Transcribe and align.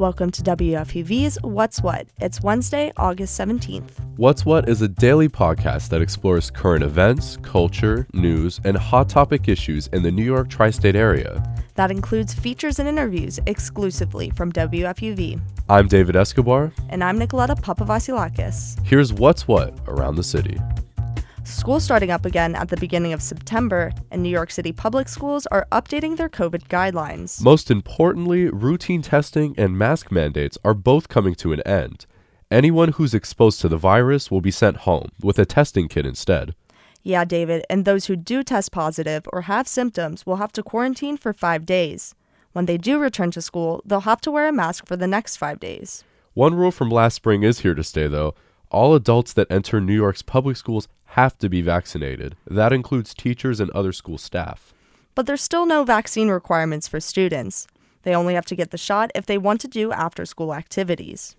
Welcome 0.00 0.30
to 0.30 0.42
WFUV's 0.42 1.38
What's 1.42 1.82
What. 1.82 2.06
It's 2.22 2.40
Wednesday, 2.40 2.90
August 2.96 3.38
17th. 3.38 3.90
What's 4.16 4.46
What 4.46 4.66
is 4.66 4.80
a 4.80 4.88
daily 4.88 5.28
podcast 5.28 5.90
that 5.90 6.00
explores 6.00 6.50
current 6.50 6.82
events, 6.82 7.36
culture, 7.42 8.06
news, 8.14 8.62
and 8.64 8.78
hot 8.78 9.10
topic 9.10 9.46
issues 9.46 9.88
in 9.88 10.02
the 10.02 10.10
New 10.10 10.24
York 10.24 10.48
tri 10.48 10.70
state 10.70 10.96
area. 10.96 11.44
That 11.74 11.90
includes 11.90 12.32
features 12.32 12.78
and 12.78 12.88
interviews 12.88 13.40
exclusively 13.44 14.30
from 14.30 14.52
WFUV. 14.52 15.38
I'm 15.68 15.86
David 15.86 16.16
Escobar. 16.16 16.72
And 16.88 17.04
I'm 17.04 17.18
Nicoletta 17.18 17.60
Papavasilakis. 17.60 18.82
Here's 18.86 19.12
What's 19.12 19.46
What 19.46 19.78
around 19.86 20.16
the 20.16 20.24
city. 20.24 20.58
School 21.44 21.80
starting 21.80 22.10
up 22.10 22.26
again 22.26 22.54
at 22.54 22.68
the 22.68 22.76
beginning 22.76 23.12
of 23.12 23.22
September, 23.22 23.92
and 24.10 24.22
New 24.22 24.28
York 24.28 24.50
City 24.50 24.72
public 24.72 25.08
schools 25.08 25.46
are 25.46 25.66
updating 25.72 26.16
their 26.16 26.28
COVID 26.28 26.68
guidelines. 26.68 27.42
Most 27.42 27.70
importantly, 27.70 28.48
routine 28.48 29.02
testing 29.02 29.54
and 29.58 29.76
mask 29.76 30.12
mandates 30.12 30.58
are 30.64 30.74
both 30.74 31.08
coming 31.08 31.34
to 31.36 31.52
an 31.52 31.60
end. 31.62 32.06
Anyone 32.50 32.92
who's 32.92 33.14
exposed 33.14 33.60
to 33.60 33.68
the 33.68 33.76
virus 33.76 34.30
will 34.30 34.40
be 34.40 34.50
sent 34.50 34.78
home 34.78 35.08
with 35.22 35.38
a 35.38 35.46
testing 35.46 35.88
kit 35.88 36.04
instead. 36.04 36.54
Yeah, 37.02 37.24
David, 37.24 37.64
and 37.70 37.84
those 37.84 38.06
who 38.06 38.16
do 38.16 38.42
test 38.42 38.72
positive 38.72 39.24
or 39.32 39.42
have 39.42 39.66
symptoms 39.66 40.26
will 40.26 40.36
have 40.36 40.52
to 40.52 40.62
quarantine 40.62 41.16
for 41.16 41.32
five 41.32 41.64
days. 41.64 42.14
When 42.52 42.66
they 42.66 42.76
do 42.76 42.98
return 42.98 43.30
to 43.30 43.40
school, 43.40 43.82
they'll 43.86 44.00
have 44.00 44.20
to 44.22 44.30
wear 44.30 44.48
a 44.48 44.52
mask 44.52 44.86
for 44.86 44.96
the 44.96 45.06
next 45.06 45.36
five 45.36 45.58
days. 45.60 46.04
One 46.34 46.54
rule 46.54 46.70
from 46.70 46.90
last 46.90 47.14
spring 47.14 47.42
is 47.42 47.60
here 47.60 47.74
to 47.74 47.84
stay, 47.84 48.08
though. 48.08 48.34
All 48.70 48.94
adults 48.94 49.32
that 49.32 49.50
enter 49.50 49.80
New 49.80 49.94
York's 49.94 50.22
public 50.22 50.56
schools 50.56 50.86
have 51.10 51.36
to 51.38 51.48
be 51.48 51.60
vaccinated. 51.60 52.36
That 52.46 52.72
includes 52.72 53.14
teachers 53.14 53.60
and 53.60 53.70
other 53.70 53.92
school 53.92 54.18
staff. 54.18 54.72
But 55.14 55.26
there's 55.26 55.42
still 55.42 55.66
no 55.66 55.84
vaccine 55.84 56.28
requirements 56.28 56.86
for 56.86 57.00
students. 57.00 57.66
They 58.02 58.14
only 58.14 58.34
have 58.34 58.46
to 58.46 58.56
get 58.56 58.70
the 58.70 58.78
shot 58.78 59.10
if 59.14 59.26
they 59.26 59.36
want 59.36 59.60
to 59.62 59.68
do 59.68 59.92
after 59.92 60.24
school 60.24 60.54
activities. 60.54 61.36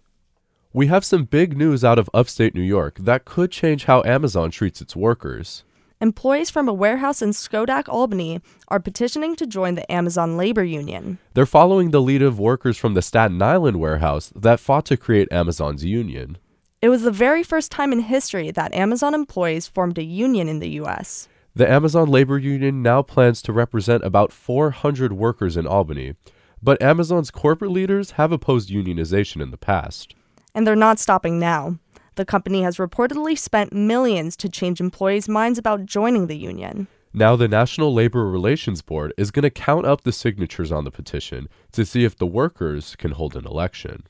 We 0.74 0.88
have 0.88 1.04
some 1.04 1.24
big 1.24 1.58
news 1.58 1.84
out 1.84 2.00
of 2.00 2.10
upstate 2.14 2.54
New 2.54 2.62
York 2.62 2.98
that 3.00 3.26
could 3.26 3.52
change 3.52 3.86
how 3.86 4.04
Amazon 4.04 4.52
treats 4.52 4.82
its 4.82 4.96
workers. 4.96 5.64
Employees 6.02 6.50
from 6.50 6.68
a 6.68 6.74
warehouse 6.74 7.22
in 7.22 7.30
Schodack, 7.30 7.88
Albany, 7.88 8.42
are 8.70 8.80
petitioning 8.80 9.36
to 9.36 9.46
join 9.46 9.76
the 9.76 9.90
Amazon 9.92 10.36
Labor 10.36 10.64
Union. 10.64 11.20
They're 11.34 11.46
following 11.46 11.92
the 11.92 12.02
lead 12.02 12.22
of 12.22 12.40
workers 12.40 12.78
from 12.78 12.96
the 12.96 13.02
Staten 13.02 13.42
Island 13.42 13.80
warehouse 13.80 14.34
that 14.36 14.60
fought 14.60 14.86
to 14.86 14.98
create 14.98 15.32
Amazon's 15.32 15.86
union. 15.86 16.38
It 16.82 16.90
was 16.90 17.04
the 17.04 17.12
very 17.12 17.44
first 17.44 17.72
time 17.72 17.94
in 17.94 18.00
history 18.00 18.50
that 18.50 18.74
Amazon 18.74 19.14
employees 19.14 19.68
formed 19.68 20.00
a 20.00 20.04
union 20.04 20.50
in 20.50 20.58
the 20.58 20.70
U.S. 20.82 21.28
The 21.54 21.70
Amazon 21.70 22.10
Labor 22.10 22.40
Union 22.40 22.82
now 22.82 23.04
plans 23.04 23.44
to 23.44 23.54
represent 23.54 24.04
about 24.04 24.34
400 24.34 25.14
workers 25.14 25.58
in 25.58 25.68
Albany, 25.68 26.16
but 26.60 26.82
Amazon's 26.82 27.30
corporate 27.30 27.70
leaders 27.70 28.12
have 28.12 28.32
opposed 28.32 28.72
unionization 28.72 29.44
in 29.44 29.52
the 29.52 29.58
past. 29.58 30.16
And 30.56 30.66
they're 30.66 30.76
not 30.76 30.98
stopping 30.98 31.38
now. 31.38 31.78
The 32.16 32.26
company 32.26 32.64
has 32.64 32.78
reportedly 32.78 33.38
spent 33.38 33.72
millions 33.72 34.36
to 34.38 34.50
change 34.50 34.82
employees' 34.82 35.30
minds 35.30 35.60
about 35.60 35.86
joining 35.86 36.26
the 36.26 36.38
union. 36.38 36.88
Now, 37.14 37.36
the 37.36 37.48
National 37.48 37.94
Labor 37.94 38.28
Relations 38.28 38.82
Board 38.82 39.14
is 39.18 39.30
going 39.30 39.44
to 39.44 39.52
count 39.52 39.86
up 39.86 40.02
the 40.02 40.12
signatures 40.12 40.72
on 40.72 40.86
the 40.86 40.92
petition 40.92 41.48
to 41.74 41.86
see 41.86 42.06
if 42.06 42.16
the 42.16 42.26
workers 42.26 42.96
can 42.96 43.12
hold 43.12 43.36
an 43.36 43.46
election. 43.46 44.08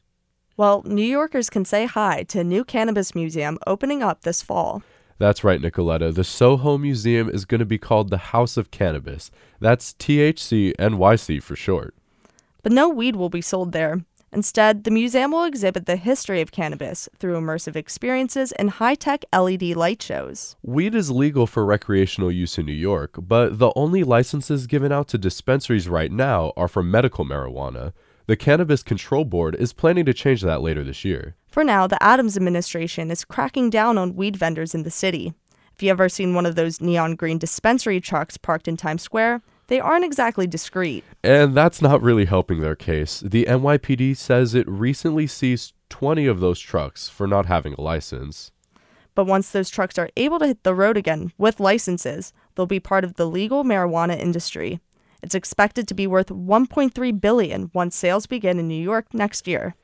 Well, 0.58 0.84
New 0.86 1.02
Yorkers 1.02 1.50
can 1.50 1.66
say 1.66 1.86
hi 1.86 2.24
to 2.24 2.42
a 2.42 2.44
new 2.44 2.64
cannabis 2.64 3.16
museum 3.16 3.58
opening 3.66 4.04
up 4.04 4.22
this 4.22 4.42
fall. 4.42 4.84
That's 5.18 5.44
right, 5.44 5.62
Nicoletta. 5.62 6.14
The 6.14 6.24
Soho 6.24 6.78
Museum 6.78 7.30
is 7.30 7.46
going 7.46 7.60
to 7.60 7.66
be 7.66 7.78
called 7.78 8.10
the 8.10 8.18
House 8.18 8.58
of 8.58 8.72
Cannabis. 8.72 9.32
That's 9.60 9.94
THC 9.94 10.76
NYC 10.78 11.42
for 11.44 11.56
short. 11.56 11.94
But 12.64 12.72
no 12.72 12.90
weed 12.90 13.16
will 13.16 13.30
be 13.30 13.42
sold 13.42 13.72
there. 13.72 14.02
Instead, 14.34 14.86
the 14.86 14.92
museum 14.92 15.32
will 15.32 15.44
exhibit 15.44 15.86
the 15.86 15.98
history 15.98 16.40
of 16.42 16.52
cannabis 16.52 17.10
through 17.20 17.38
immersive 17.38 17.76
experiences 17.76 18.54
and 18.54 18.70
high 18.72 18.96
tech 18.96 19.26
LED 19.34 19.64
light 19.76 20.02
shows. 20.02 20.56
Weed 20.64 20.96
is 20.96 21.12
legal 21.12 21.48
for 21.48 21.66
recreational 21.66 22.32
use 22.32 22.58
in 22.58 22.66
New 22.66 22.72
York, 22.72 23.16
but 23.18 23.60
the 23.60 23.74
only 23.76 24.04
licenses 24.04 24.68
given 24.68 24.92
out 24.92 25.10
to 25.10 25.18
dispensaries 25.18 25.90
right 25.90 26.12
now 26.12 26.54
are 26.56 26.70
for 26.70 26.82
medical 26.82 27.26
marijuana. 27.26 27.92
The 28.32 28.38
Cannabis 28.38 28.82
Control 28.82 29.26
Board 29.26 29.58
is 29.60 29.74
planning 29.74 30.06
to 30.06 30.14
change 30.14 30.42
that 30.42 30.62
later 30.62 30.86
this 30.86 31.04
year. 31.04 31.36
For 31.50 31.66
now, 31.66 31.86
the 31.86 32.02
Adams 32.02 32.38
administration 32.38 33.12
is 33.12 33.26
cracking 33.26 33.70
down 33.70 33.98
on 33.98 34.16
weed 34.16 34.38
vendors 34.38 34.74
in 34.74 34.84
the 34.84 34.90
city. 34.90 35.34
If 35.76 35.84
you 35.84 35.90
ever 35.90 36.08
seen 36.08 36.34
one 36.34 36.46
of 36.46 36.56
those 36.56 36.80
neon 36.80 37.16
green 37.16 37.40
dispensary 37.40 38.00
trucks 38.00 38.38
parked 38.38 38.70
in 38.70 38.78
Times 38.78 39.02
Square, 39.02 39.42
they 39.68 39.82
aren't 39.82 40.06
exactly 40.06 40.48
discreet. 40.48 41.04
And 41.22 41.54
that's 41.54 41.82
not 41.82 42.02
really 42.02 42.24
helping 42.24 42.62
their 42.62 42.74
case. 42.74 43.20
The 43.20 43.44
NYPD 43.50 44.16
says 44.16 44.56
it 44.56 44.66
recently 44.66 45.28
seized 45.28 45.74
20 45.90 46.26
of 46.26 46.40
those 46.40 46.62
trucks 46.62 47.10
for 47.10 47.28
not 47.28 47.48
having 47.48 47.74
a 47.74 47.82
license. 47.82 48.54
But 49.14 49.26
once 49.26 49.50
those 49.50 49.70
trucks 49.70 50.00
are 50.00 50.10
able 50.16 50.40
to 50.40 50.48
hit 50.48 50.64
the 50.64 50.74
road 50.74 50.96
again 50.96 51.34
with 51.38 51.60
licenses, 51.60 52.32
they'll 52.56 52.66
be 52.66 52.80
part 52.80 53.04
of 53.04 53.16
the 53.16 53.28
legal 53.28 53.66
marijuana 53.66 54.18
industry. 54.18 54.80
It's 55.22 55.36
expected 55.36 55.88
to 55.88 55.94
be 55.94 56.08
worth 56.08 56.28
1.3 56.28 57.22
billion 57.22 57.72
once 57.74 57.96
sales 57.96 58.26
begin 58.26 58.60
in 58.60 58.68
New 58.68 58.82
York 58.82 59.14
next 59.14 59.48
year. 59.48 59.76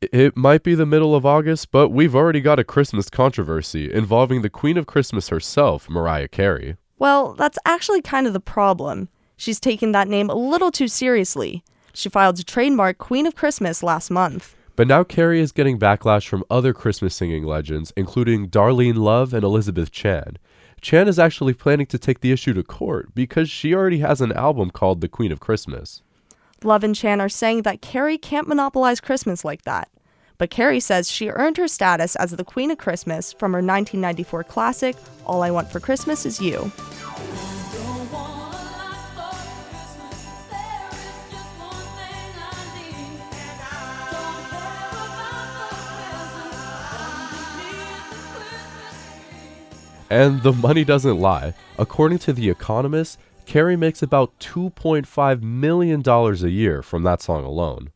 It 0.00 0.36
might 0.36 0.62
be 0.62 0.74
the 0.74 0.86
middle 0.86 1.14
of 1.14 1.24
August, 1.24 1.70
but 1.70 1.88
we've 1.88 2.14
already 2.14 2.40
got 2.40 2.58
a 2.58 2.64
Christmas 2.64 3.08
controversy 3.08 3.92
involving 3.92 4.42
the 4.42 4.50
Queen 4.50 4.76
of 4.76 4.86
Christmas 4.86 5.30
herself, 5.30 5.88
Mariah 5.88 6.28
Carey. 6.28 6.76
Well, 6.98 7.34
that's 7.34 7.58
actually 7.64 8.02
kind 8.02 8.26
of 8.26 8.32
the 8.32 8.40
problem. 8.40 9.08
She's 9.36 9.58
taken 9.58 9.92
that 9.92 10.08
name 10.08 10.30
a 10.30 10.34
little 10.34 10.70
too 10.70 10.88
seriously. 10.88 11.64
She 11.94 12.08
filed 12.08 12.36
to 12.36 12.44
trademark 12.44 12.98
Queen 12.98 13.26
of 13.26 13.34
Christmas 13.34 13.82
last 13.82 14.10
month. 14.10 14.54
But 14.76 14.86
now 14.86 15.02
Carey 15.02 15.40
is 15.40 15.52
getting 15.52 15.78
backlash 15.78 16.28
from 16.28 16.44
other 16.50 16.74
Christmas 16.74 17.14
singing 17.14 17.44
legends, 17.44 17.92
including 17.96 18.50
Darlene 18.50 18.96
Love 18.96 19.32
and 19.32 19.42
Elizabeth 19.42 19.90
Chan. 19.90 20.36
Chan 20.80 21.08
is 21.08 21.18
actually 21.18 21.54
planning 21.54 21.86
to 21.86 21.98
take 21.98 22.20
the 22.20 22.32
issue 22.32 22.52
to 22.54 22.62
court 22.62 23.14
because 23.14 23.50
she 23.50 23.74
already 23.74 23.98
has 23.98 24.20
an 24.20 24.32
album 24.32 24.70
called 24.70 25.00
The 25.00 25.08
Queen 25.08 25.32
of 25.32 25.40
Christmas. 25.40 26.02
Love 26.62 26.84
and 26.84 26.94
Chan 26.94 27.20
are 27.20 27.28
saying 27.28 27.62
that 27.62 27.82
Carey 27.82 28.18
can't 28.18 28.48
monopolize 28.48 29.00
Christmas 29.00 29.44
like 29.44 29.62
that. 29.62 29.88
But 30.38 30.50
Carey 30.50 30.80
says 30.80 31.10
she 31.10 31.30
earned 31.30 31.56
her 31.56 31.68
status 31.68 32.14
as 32.16 32.30
the 32.32 32.44
Queen 32.44 32.70
of 32.70 32.78
Christmas 32.78 33.32
from 33.32 33.52
her 33.52 33.58
1994 33.58 34.44
classic, 34.44 34.96
All 35.24 35.42
I 35.42 35.50
Want 35.50 35.70
for 35.70 35.80
Christmas 35.80 36.26
Is 36.26 36.40
You. 36.40 36.70
And 50.08 50.42
the 50.42 50.52
money 50.52 50.84
doesn't 50.84 51.18
lie. 51.18 51.54
According 51.78 52.18
to 52.18 52.32
The 52.32 52.48
Economist, 52.48 53.18
Carey 53.44 53.76
makes 53.76 54.02
about 54.02 54.38
$2.5 54.38 55.42
million 55.42 56.02
a 56.06 56.48
year 56.48 56.82
from 56.82 57.02
that 57.02 57.22
song 57.22 57.44
alone. 57.44 57.90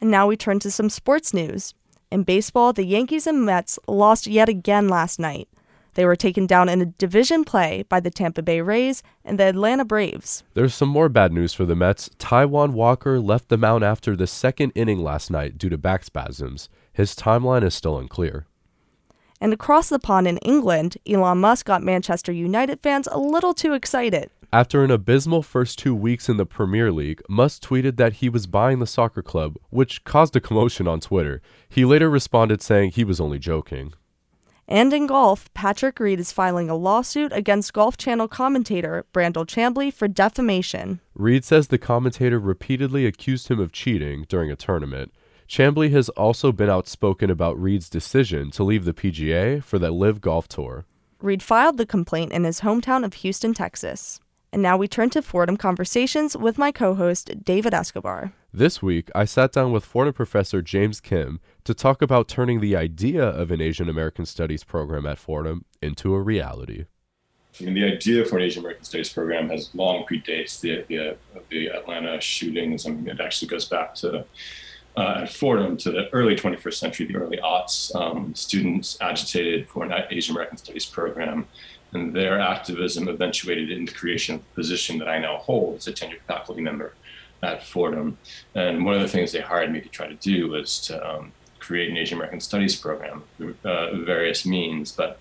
And 0.00 0.10
now 0.10 0.26
we 0.26 0.36
turn 0.36 0.58
to 0.60 0.70
some 0.70 0.90
sports 0.90 1.32
news. 1.32 1.74
In 2.10 2.24
baseball, 2.24 2.72
the 2.72 2.84
Yankees 2.84 3.26
and 3.26 3.44
Mets 3.44 3.78
lost 3.88 4.26
yet 4.26 4.48
again 4.48 4.88
last 4.88 5.18
night. 5.18 5.48
They 5.94 6.04
were 6.04 6.16
taken 6.16 6.46
down 6.46 6.68
in 6.68 6.80
a 6.80 6.86
division 6.86 7.44
play 7.44 7.84
by 7.88 8.00
the 8.00 8.10
Tampa 8.10 8.42
Bay 8.42 8.60
Rays 8.60 9.02
and 9.24 9.38
the 9.38 9.44
Atlanta 9.44 9.84
Braves. 9.84 10.42
There's 10.54 10.74
some 10.74 10.88
more 10.88 11.08
bad 11.08 11.32
news 11.32 11.54
for 11.54 11.64
the 11.64 11.76
Mets. 11.76 12.08
Taijuan 12.18 12.72
Walker 12.72 13.20
left 13.20 13.48
the 13.48 13.56
mound 13.56 13.84
after 13.84 14.16
the 14.16 14.26
second 14.26 14.72
inning 14.74 15.02
last 15.02 15.30
night 15.30 15.56
due 15.56 15.68
to 15.68 15.78
back 15.78 16.02
spasms. 16.02 16.68
His 16.92 17.14
timeline 17.14 17.62
is 17.62 17.74
still 17.74 17.96
unclear. 17.96 18.46
And 19.44 19.52
across 19.52 19.90
the 19.90 19.98
pond 19.98 20.26
in 20.26 20.38
England, 20.38 20.96
Elon 21.06 21.36
Musk 21.36 21.66
got 21.66 21.82
Manchester 21.82 22.32
United 22.32 22.80
fans 22.80 23.06
a 23.12 23.18
little 23.18 23.52
too 23.52 23.74
excited. 23.74 24.30
After 24.50 24.82
an 24.82 24.90
abysmal 24.90 25.42
first 25.42 25.78
two 25.78 25.94
weeks 25.94 26.30
in 26.30 26.38
the 26.38 26.46
Premier 26.46 26.90
League, 26.90 27.20
Musk 27.28 27.60
tweeted 27.60 27.98
that 27.98 28.14
he 28.14 28.30
was 28.30 28.46
buying 28.46 28.78
the 28.78 28.86
soccer 28.86 29.20
club, 29.20 29.58
which 29.68 30.02
caused 30.04 30.34
a 30.34 30.40
commotion 30.40 30.88
on 30.88 30.98
Twitter. 30.98 31.42
He 31.68 31.84
later 31.84 32.08
responded 32.08 32.62
saying 32.62 32.92
he 32.92 33.04
was 33.04 33.20
only 33.20 33.38
joking. 33.38 33.92
And 34.66 34.94
in 34.94 35.06
golf, 35.06 35.52
Patrick 35.52 36.00
Reed 36.00 36.20
is 36.20 36.32
filing 36.32 36.70
a 36.70 36.74
lawsuit 36.74 37.30
against 37.34 37.74
Golf 37.74 37.98
Channel 37.98 38.28
commentator 38.28 39.04
Brandel 39.12 39.44
Chamblee 39.44 39.92
for 39.92 40.08
defamation. 40.08 41.00
Reed 41.14 41.44
says 41.44 41.68
the 41.68 41.76
commentator 41.76 42.38
repeatedly 42.38 43.04
accused 43.04 43.48
him 43.48 43.60
of 43.60 43.72
cheating 43.72 44.24
during 44.26 44.50
a 44.50 44.56
tournament. 44.56 45.12
Chamblee 45.48 45.90
has 45.90 46.08
also 46.10 46.52
been 46.52 46.70
outspoken 46.70 47.30
about 47.30 47.60
Reed's 47.60 47.88
decision 47.88 48.50
to 48.52 48.64
leave 48.64 48.84
the 48.84 48.94
PGA 48.94 49.62
for 49.62 49.78
the 49.78 49.90
LIV 49.90 50.20
Golf 50.20 50.48
Tour. 50.48 50.86
Reed 51.20 51.42
filed 51.42 51.76
the 51.76 51.86
complaint 51.86 52.32
in 52.32 52.44
his 52.44 52.60
hometown 52.60 53.04
of 53.04 53.14
Houston, 53.14 53.54
Texas. 53.54 54.20
And 54.52 54.62
now 54.62 54.76
we 54.76 54.86
turn 54.86 55.10
to 55.10 55.22
Fordham 55.22 55.56
Conversations 55.56 56.36
with 56.36 56.58
my 56.58 56.70
co 56.70 56.94
host, 56.94 57.44
David 57.44 57.74
Escobar. 57.74 58.32
This 58.52 58.80
week, 58.80 59.10
I 59.14 59.24
sat 59.24 59.52
down 59.52 59.72
with 59.72 59.84
Fordham 59.84 60.14
professor 60.14 60.62
James 60.62 61.00
Kim 61.00 61.40
to 61.64 61.74
talk 61.74 62.00
about 62.00 62.28
turning 62.28 62.60
the 62.60 62.76
idea 62.76 63.24
of 63.24 63.50
an 63.50 63.60
Asian 63.60 63.88
American 63.88 64.26
Studies 64.26 64.62
program 64.62 65.06
at 65.06 65.18
Fordham 65.18 65.64
into 65.82 66.14
a 66.14 66.22
reality. 66.22 66.84
I 67.60 67.64
mean, 67.64 67.74
the 67.74 67.84
idea 67.84 68.24
for 68.24 68.36
an 68.36 68.44
Asian 68.44 68.60
American 68.60 68.84
Studies 68.84 69.12
program 69.12 69.48
has 69.50 69.74
long 69.74 70.04
predates 70.04 70.60
the 70.60 70.78
idea 70.78 71.16
of 71.34 71.42
the 71.50 71.68
Atlanta 71.68 72.20
shootings. 72.20 72.86
I 72.86 72.90
mean, 72.90 73.08
it 73.08 73.20
actually 73.20 73.48
goes 73.48 73.64
back 73.64 73.94
to 73.96 74.24
uh, 74.96 75.20
at 75.22 75.32
Fordham 75.32 75.76
to 75.78 75.90
the 75.90 76.08
early 76.12 76.36
21st 76.36 76.74
century, 76.74 77.06
the 77.06 77.16
early 77.16 77.38
aughts, 77.38 77.94
um, 77.94 78.34
students 78.34 78.96
agitated 79.00 79.68
for 79.68 79.84
an 79.84 79.92
Asian 80.10 80.34
American 80.34 80.56
Studies 80.56 80.86
program, 80.86 81.46
and 81.92 82.14
their 82.14 82.40
activism 82.40 83.08
eventuated 83.08 83.70
in 83.70 83.84
the 83.84 83.92
creation 83.92 84.36
of 84.36 84.40
the 84.42 84.54
position 84.54 84.98
that 84.98 85.08
I 85.08 85.18
now 85.18 85.38
hold 85.38 85.76
as 85.76 85.88
a 85.88 85.92
tenured 85.92 86.22
faculty 86.22 86.60
member 86.60 86.94
at 87.42 87.64
Fordham. 87.64 88.18
And 88.54 88.84
one 88.84 88.94
of 88.94 89.02
the 89.02 89.08
things 89.08 89.32
they 89.32 89.40
hired 89.40 89.72
me 89.72 89.80
to 89.80 89.88
try 89.88 90.06
to 90.06 90.14
do 90.14 90.48
was 90.48 90.80
to 90.82 91.08
um, 91.08 91.32
create 91.58 91.90
an 91.90 91.96
Asian 91.96 92.18
American 92.18 92.40
Studies 92.40 92.76
program 92.76 93.22
through 93.36 93.56
uh, 93.64 93.96
various 93.96 94.44
means, 94.46 94.92
but 94.92 95.18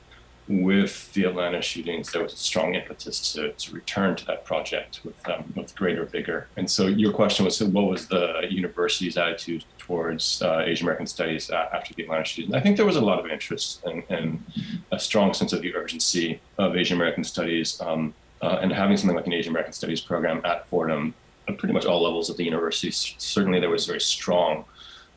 with 0.48 1.12
the 1.13 1.24
Atlanta 1.24 1.62
shootings, 1.62 2.12
there 2.12 2.22
was 2.22 2.34
a 2.34 2.38
strong 2.38 2.75
impetus 2.75 3.34
to, 3.34 3.54
to 3.54 3.74
return 3.74 4.16
to 4.18 4.25
that 4.25 4.44
project 4.44 5.00
with, 5.04 5.30
um, 5.30 5.54
with 5.56 5.74
greater 5.75 6.06
vigor. 6.06 6.48
And 6.57 6.69
so 6.69 6.88
your 6.88 7.13
question 7.13 7.45
was, 7.45 7.62
what 7.63 7.86
was 7.86 8.07
the 8.07 8.42
university's 8.50 9.18
attitude 9.18 9.63
towards 9.78 10.42
uh, 10.42 10.63
Asian 10.66 10.86
American 10.86 11.07
studies 11.07 11.50
after 11.50 11.94
the 11.94 12.04
Atlanta 12.04 12.25
shootings? 12.25 12.54
I 12.54 12.60
think 12.60 12.78
there 12.78 12.86
was 12.86 12.98
a 12.98 13.01
lot 13.01 13.19
of 13.19 13.28
interest 13.31 13.84
and, 13.86 14.04
and 14.10 14.44
a 14.92 15.00
strong 15.00 15.34
sense 15.34 15.54
of 15.54 15.62
the 15.62 15.74
urgency 15.75 16.42
of 16.57 16.75
Asian 16.75 16.98
American 16.98 17.24
studies 17.24 17.80
um, 17.81 18.13
uh, 18.42 18.60
and 18.62 18.72
having 18.72 18.98
something 18.98 19.16
like 19.16 19.28
an 19.28 19.34
Asian 19.34 19.51
American 19.51 19.74
studies 19.74 20.01
program 20.01 20.42
at 20.44 20.68
Fordham 20.68 21.13
at 21.48 21.57
pretty 21.57 21.74
much 21.74 21.86
all 21.86 22.04
levels 22.04 22.30
of 22.30 22.38
the 22.38 22.44
university. 22.44 22.92
Certainly 22.92 23.62
there 23.62 23.69
was 23.69 23.86
very 23.86 24.01
strong 24.01 24.66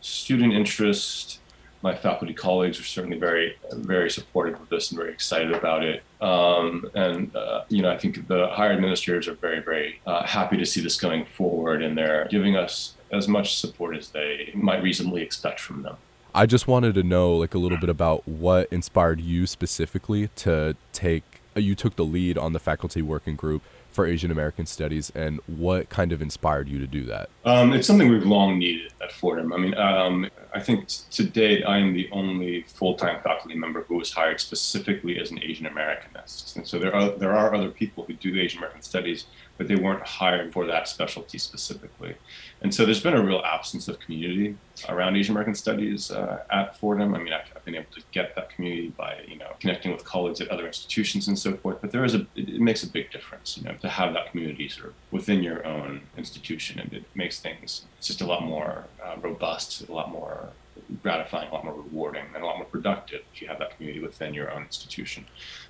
student 0.00 0.52
interest 0.52 1.40
my 1.86 1.94
faculty 1.94 2.34
colleagues 2.34 2.80
are 2.80 2.88
certainly 2.96 3.16
very, 3.16 3.56
very 3.72 4.10
supportive 4.10 4.60
of 4.60 4.68
this 4.68 4.90
and 4.90 4.98
very 4.98 5.12
excited 5.12 5.52
about 5.52 5.84
it. 5.84 6.02
Um, 6.20 6.90
and 6.94 7.34
uh, 7.36 7.62
you 7.68 7.80
know, 7.80 7.90
I 7.90 7.96
think 7.96 8.26
the 8.26 8.48
higher 8.48 8.72
administrators 8.72 9.28
are 9.28 9.34
very, 9.34 9.60
very 9.60 10.00
uh, 10.04 10.26
happy 10.26 10.56
to 10.56 10.66
see 10.66 10.80
this 10.80 10.96
going 11.00 11.24
forward, 11.24 11.82
and 11.84 11.96
they're 11.96 12.26
giving 12.28 12.56
us 12.56 12.94
as 13.12 13.28
much 13.28 13.56
support 13.56 13.96
as 13.96 14.10
they 14.10 14.50
might 14.52 14.82
reasonably 14.82 15.22
expect 15.22 15.60
from 15.60 15.82
them. 15.82 15.96
I 16.34 16.44
just 16.44 16.66
wanted 16.66 16.94
to 16.96 17.04
know 17.04 17.36
like 17.36 17.54
a 17.54 17.58
little 17.58 17.78
bit 17.78 17.88
about 17.88 18.26
what 18.26 18.68
inspired 18.72 19.20
you 19.20 19.46
specifically 19.46 20.28
to 20.44 20.74
take. 20.92 21.22
You 21.54 21.74
took 21.76 21.94
the 21.94 22.04
lead 22.04 22.36
on 22.36 22.52
the 22.52 22.58
faculty 22.58 23.00
working 23.00 23.36
group 23.36 23.62
for 23.96 24.06
Asian 24.06 24.30
American 24.30 24.66
Studies, 24.66 25.10
and 25.14 25.40
what 25.46 25.88
kind 25.88 26.12
of 26.12 26.20
inspired 26.20 26.68
you 26.68 26.78
to 26.78 26.86
do 26.86 27.04
that? 27.04 27.30
Um, 27.46 27.72
it's 27.72 27.86
something 27.86 28.10
we've 28.10 28.26
long 28.26 28.58
needed 28.58 28.92
at 29.02 29.10
Fordham. 29.10 29.52
I 29.54 29.56
mean, 29.56 29.74
um, 29.74 30.28
I 30.56 30.60
think 30.60 30.88
to 31.10 31.22
date, 31.22 31.64
I 31.64 31.76
am 31.76 31.92
the 31.92 32.08
only 32.12 32.62
full-time 32.62 33.20
faculty 33.20 33.54
member 33.54 33.82
who 33.82 33.96
was 33.96 34.10
hired 34.10 34.40
specifically 34.40 35.18
as 35.20 35.30
an 35.30 35.38
Asian 35.42 35.66
Americanist, 35.66 36.56
and 36.56 36.66
so 36.66 36.78
there 36.78 36.94
are 36.96 37.10
there 37.10 37.36
are 37.36 37.54
other 37.54 37.68
people 37.68 38.04
who 38.04 38.14
do 38.14 38.40
Asian 38.40 38.58
American 38.58 38.80
Studies 38.80 39.26
but 39.56 39.68
they 39.68 39.76
weren't 39.76 40.02
hired 40.02 40.52
for 40.52 40.66
that 40.66 40.88
specialty 40.88 41.38
specifically. 41.38 42.14
And 42.60 42.74
so 42.74 42.84
there's 42.84 43.02
been 43.02 43.14
a 43.14 43.22
real 43.22 43.42
absence 43.44 43.88
of 43.88 43.98
community 44.00 44.56
around 44.88 45.16
Asian 45.16 45.32
American 45.32 45.54
Studies 45.54 46.10
uh, 46.10 46.42
at 46.50 46.76
Fordham. 46.76 47.14
I 47.14 47.18
mean, 47.18 47.32
I've, 47.32 47.50
I've, 47.54 47.64
been 47.64 47.74
able 47.74 47.92
to 47.94 48.02
get 48.12 48.34
that 48.36 48.50
community 48.50 48.88
by 48.88 49.24
you 49.26 49.36
know 49.36 49.52
connecting 49.60 49.92
with 49.92 50.04
colleagues 50.04 50.40
at 50.40 50.48
other 50.48 50.66
institutions 50.66 51.28
and 51.28 51.38
so 51.38 51.56
forth. 51.56 51.78
But 51.80 51.90
there 51.90 52.04
is 52.04 52.14
a 52.14 52.26
it, 52.34 52.60
makes 52.60 52.82
a 52.82 52.88
big 52.88 53.10
difference, 53.10 53.56
you 53.56 53.64
know, 53.64 53.74
to 53.80 53.88
have 53.88 54.12
that 54.14 54.30
community 54.30 54.68
sort 54.68 54.88
of 54.88 54.94
within 55.10 55.42
your 55.42 55.66
own 55.66 56.02
institution, 56.16 56.78
and 56.78 56.92
it 56.92 57.04
makes 57.14 57.40
things 57.40 57.86
just 58.00 58.20
a 58.20 58.26
lot 58.26 58.42
more 58.42 58.84
uh, 59.04 59.16
robust, 59.20 59.88
a 59.88 59.92
lot 59.92 60.10
more 60.10 60.45
gratifying, 61.02 61.50
a 61.50 61.54
lot 61.54 61.64
more 61.64 61.74
rewarding, 61.74 62.24
and 62.34 62.42
a 62.42 62.46
lot 62.46 62.56
more 62.56 62.66
productive 62.66 63.22
if 63.32 63.42
you 63.42 63.48
have 63.48 63.58
that 63.58 63.76
community 63.76 64.00
within 64.00 64.34
your 64.34 64.50
own 64.50 64.62
institution. 64.62 65.26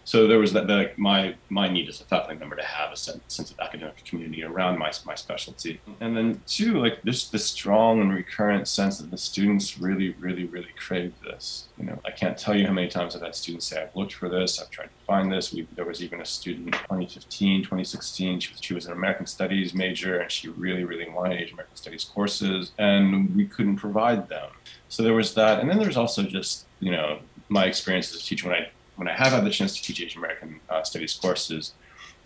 So 0.07 0.29
there 0.29 0.39
was 0.39 0.53
that, 0.53 0.69
that 0.69 0.97
my 0.99 1.35
my 1.49 1.69
need 1.69 1.89
as 1.89 2.01
a 2.01 2.05
faculty 2.05 2.39
member 2.39 2.55
to 2.55 2.63
have 2.63 2.93
a 2.93 2.97
sense, 2.97 3.21
sense 3.27 3.51
of 3.51 3.59
academic 3.59 4.05
community 4.05 4.45
around 4.45 4.79
my 4.79 4.93
my 5.05 5.17
specialty, 5.17 5.81
and 5.99 6.17
then 6.17 6.41
two, 6.47 6.81
like 6.81 7.03
this 7.03 7.29
the 7.29 7.41
strong 7.41 8.01
and 8.01 8.15
recurrent 8.15 8.69
sense 8.69 8.99
that 8.99 9.11
the 9.11 9.19
students 9.19 9.81
really, 9.81 10.11
really, 10.21 10.45
really 10.45 10.73
crave 10.79 11.13
this. 11.25 11.67
You 11.77 11.87
know, 11.87 11.99
I 12.05 12.13
can't 12.13 12.39
tell 12.39 12.57
you 12.57 12.69
how 12.69 12.73
many 12.73 12.87
times 12.87 13.17
I've 13.17 13.23
had 13.23 13.35
students 13.35 13.67
say, 13.67 13.83
"I've 13.83 13.97
looked 13.97 14.15
for 14.15 14.29
this, 14.29 14.61
I've 14.61 14.71
tried 14.71 14.91
to 14.97 15.05
find 15.05 15.31
this." 15.31 15.53
We, 15.53 15.67
there 15.75 15.85
was 15.85 16.01
even 16.01 16.21
a 16.21 16.25
student 16.25 16.67
in 16.67 16.73
2015, 16.73 17.63
2016. 17.65 18.39
She 18.39 18.53
was 18.53 18.61
she 18.63 18.75
was 18.75 18.87
an 18.87 18.93
American 18.93 19.27
Studies 19.27 19.75
major, 19.75 20.21
and 20.21 20.31
she 20.31 20.49
really, 20.51 20.85
really 20.85 21.09
wanted 21.09 21.41
Asian 21.41 21.55
American 21.55 21.77
Studies 21.77 22.05
courses, 22.05 22.71
and 22.79 23.35
we 23.35 23.45
couldn't 23.45 23.75
provide 23.75 24.29
them. 24.29 24.51
So 24.89 25.03
there 25.03 25.15
was 25.15 25.35
that, 25.35 25.59
and 25.59 25.69
then 25.69 25.81
there's 25.81 25.97
also 25.97 26.23
just 26.23 26.67
you 26.79 26.93
know 26.93 27.19
my 27.49 27.65
experience 27.65 28.15
as 28.15 28.21
a 28.21 28.25
teacher 28.25 28.49
when 28.49 28.57
I 28.57 28.69
when 28.97 29.09
I 29.09 29.13
have 29.13 29.33
had 29.33 29.45
the 29.45 29.51
chance 29.51 29.77
to 29.77 29.83
teach 29.83 30.01
Asian 30.01 30.19
American 30.19 30.61
uh, 30.69 30.83
Studies 30.83 31.15
courses, 31.15 31.73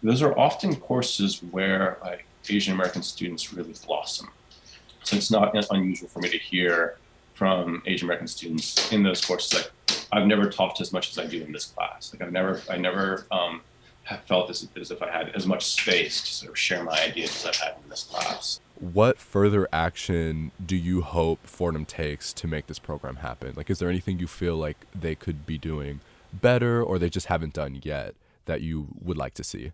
those 0.02 0.22
are 0.22 0.36
often 0.38 0.76
courses 0.76 1.42
where 1.50 1.98
like, 2.02 2.24
Asian 2.48 2.74
American 2.74 3.02
students 3.02 3.52
really 3.52 3.74
blossom. 3.86 4.28
So 5.02 5.16
it's 5.16 5.30
not 5.30 5.54
unusual 5.70 6.08
for 6.08 6.20
me 6.20 6.30
to 6.30 6.38
hear 6.38 6.96
from 7.34 7.82
Asian 7.86 8.06
American 8.06 8.26
students 8.26 8.90
in 8.92 9.02
those 9.02 9.24
courses 9.24 9.54
like 9.54 9.70
I've 10.12 10.26
never 10.26 10.50
talked 10.50 10.80
as 10.80 10.92
much 10.92 11.10
as 11.10 11.18
I 11.18 11.26
do 11.26 11.42
in 11.42 11.52
this 11.52 11.66
class. 11.66 12.12
Like 12.12 12.22
I've 12.22 12.32
never 12.32 12.60
I 12.68 12.76
never 12.76 13.26
um, 13.30 13.60
have 14.04 14.22
felt 14.24 14.50
as, 14.50 14.66
as 14.78 14.90
if 14.90 15.02
I 15.02 15.10
had 15.10 15.30
as 15.30 15.46
much 15.46 15.66
space 15.66 16.22
to 16.22 16.32
sort 16.32 16.50
of 16.50 16.58
share 16.58 16.82
my 16.82 17.00
ideas 17.00 17.30
as 17.36 17.46
I've 17.46 17.56
had 17.56 17.74
in 17.82 17.88
this 17.88 18.04
class 18.04 18.60
what 18.80 19.18
further 19.18 19.68
action 19.72 20.52
do 20.64 20.74
you 20.74 21.02
hope 21.02 21.46
Fordham 21.46 21.84
takes 21.84 22.32
to 22.32 22.46
make 22.46 22.66
this 22.66 22.78
program 22.78 23.16
happen? 23.16 23.52
Like, 23.54 23.68
is 23.68 23.78
there 23.78 23.90
anything 23.90 24.18
you 24.18 24.26
feel 24.26 24.56
like 24.56 24.86
they 24.98 25.14
could 25.14 25.44
be 25.44 25.58
doing 25.58 26.00
better 26.32 26.82
or 26.82 26.98
they 26.98 27.10
just 27.10 27.26
haven't 27.26 27.54
done 27.54 27.80
yet 27.82 28.14
that 28.46 28.60
you 28.60 28.88
would 29.00 29.16
like 29.16 29.34
to 29.34 29.44
see? 29.44 29.72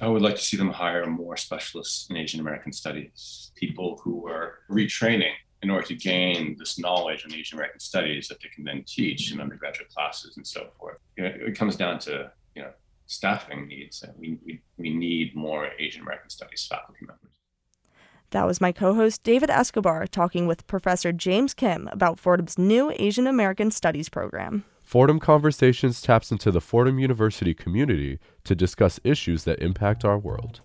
I 0.00 0.08
would 0.08 0.22
like 0.22 0.36
to 0.36 0.42
see 0.42 0.56
them 0.56 0.70
hire 0.70 1.06
more 1.06 1.36
specialists 1.36 2.08
in 2.10 2.16
Asian 2.16 2.40
American 2.40 2.72
studies, 2.72 3.52
people 3.54 4.00
who 4.02 4.26
are 4.26 4.58
retraining 4.68 5.34
in 5.62 5.70
order 5.70 5.86
to 5.86 5.94
gain 5.94 6.56
this 6.58 6.78
knowledge 6.78 7.24
on 7.24 7.32
Asian 7.32 7.58
American 7.58 7.80
studies 7.80 8.28
that 8.28 8.38
they 8.42 8.48
can 8.54 8.64
then 8.64 8.84
teach 8.86 9.32
in 9.32 9.40
undergraduate 9.40 9.88
classes 9.88 10.36
and 10.36 10.46
so 10.46 10.68
forth. 10.78 10.98
You 11.16 11.24
know, 11.24 11.30
it 11.34 11.56
comes 11.56 11.76
down 11.76 12.00
to 12.00 12.30
you 12.54 12.62
know 12.62 12.70
staffing 13.06 13.68
needs. 13.68 14.02
We, 14.18 14.38
we, 14.44 14.60
we 14.76 14.94
need 14.94 15.34
more 15.36 15.70
Asian 15.78 16.02
American 16.02 16.28
studies 16.28 16.66
faculty 16.68 17.00
members. 17.06 17.30
That 18.30 18.46
was 18.46 18.60
my 18.60 18.72
co 18.72 18.94
host 18.94 19.22
David 19.22 19.48
Escobar 19.48 20.06
talking 20.06 20.46
with 20.46 20.66
Professor 20.66 21.12
James 21.12 21.54
Kim 21.54 21.88
about 21.92 22.18
Fordham's 22.18 22.58
new 22.58 22.92
Asian 22.98 23.26
American 23.26 23.70
Studies 23.70 24.08
program. 24.08 24.64
Fordham 24.84 25.18
Conversations 25.18 26.00
taps 26.00 26.30
into 26.30 26.52
the 26.52 26.60
Fordham 26.60 27.00
University 27.00 27.54
community 27.54 28.20
to 28.44 28.54
discuss 28.54 29.00
issues 29.02 29.42
that 29.44 29.58
impact 29.58 30.04
our 30.04 30.16
world. 30.16 30.60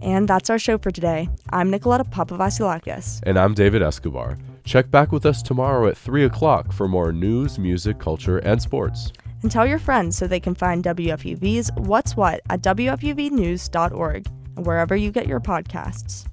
And 0.00 0.28
that's 0.28 0.48
our 0.48 0.58
show 0.58 0.78
for 0.78 0.92
today. 0.92 1.28
I'm 1.50 1.72
Nicoletta 1.72 2.08
Papavasilakis. 2.08 3.20
And 3.24 3.38
I'm 3.38 3.54
David 3.54 3.82
Escobar. 3.82 4.38
Check 4.64 4.90
back 4.90 5.10
with 5.10 5.26
us 5.26 5.42
tomorrow 5.42 5.88
at 5.88 5.96
3 5.96 6.24
o'clock 6.24 6.72
for 6.72 6.86
more 6.86 7.12
news, 7.12 7.58
music, 7.58 7.98
culture, 7.98 8.38
and 8.38 8.62
sports 8.62 9.12
and 9.42 9.50
tell 9.50 9.66
your 9.66 9.78
friends 9.78 10.16
so 10.16 10.26
they 10.26 10.40
can 10.40 10.54
find 10.54 10.84
WFUV's 10.84 11.70
What's 11.76 12.16
What 12.16 12.40
at 12.50 12.62
WFUVnews.org 12.62 14.26
and 14.56 14.66
wherever 14.66 14.96
you 14.96 15.10
get 15.10 15.26
your 15.26 15.40
podcasts. 15.40 16.29